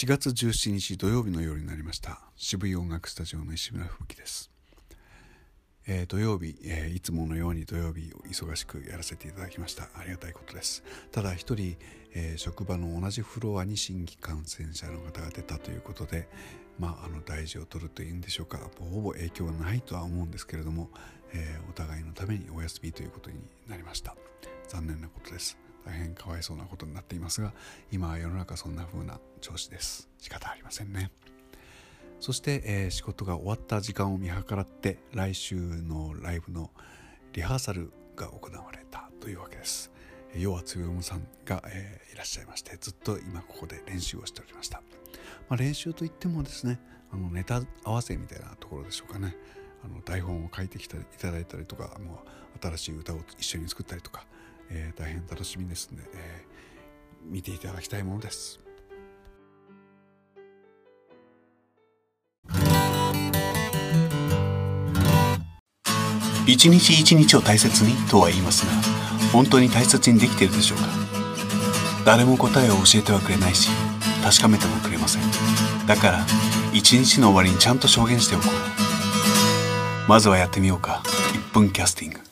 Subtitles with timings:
[0.00, 2.22] 4月17日土曜日の夜になりました。
[2.34, 4.50] 渋谷音楽スタジオの石村吹雪です、
[5.86, 9.90] えー、土曜日、えー、いつものように土曜日忙しくやらせていただきました。
[9.94, 10.82] ありがたいことです。
[11.12, 11.76] ただ一人、
[12.14, 16.30] えー、職場の同じフロアに新規感染者の方が出たということで
[16.78, 18.58] まああの大事を取るというんでしょうか。
[18.78, 20.88] ほぼ影響はないとは思うんですけれども、
[21.34, 23.36] えお互いのためにお休みということに
[23.68, 24.16] なりました。
[24.66, 25.58] 残念なことです。
[25.90, 27.52] 大変かわいそうなことになっていますが
[27.90, 30.08] 今は世の中そんな風な調子です。
[30.18, 31.10] 仕方ありませんね。
[32.20, 36.70] そして、えー、仕事が終わった時間を見計らって来週のライブの
[37.32, 39.90] リハーサルが行われたというわけです。
[40.36, 44.80] 要はつよむさんが、えー、いらっしゃいましてずっと今ここで練習をしておりました、
[45.48, 46.78] まあ、練習といってもですね
[47.12, 49.36] あのネタ合わせみたいなところでしょうかね。
[49.82, 52.22] あの台本を書いてきていただいたりとかも
[52.54, 54.26] う新しい歌を一緒に作ったりとか
[54.70, 58.60] えー、大変楽しみですので、えー、見ていただきたいものです。
[66.46, 68.72] 一日一日を大切にとは言いますが
[69.32, 70.84] 本当に大切にできているでしょうか？
[72.04, 73.70] 誰も答えを教えてはくれないし
[74.24, 75.22] 確かめてもくれません。
[75.86, 76.26] だから
[76.72, 78.44] 一日の終わりにちゃんと証言しておこ
[80.06, 80.08] う。
[80.08, 81.02] まずはやってみようか。
[81.50, 82.29] 1分キャスティング。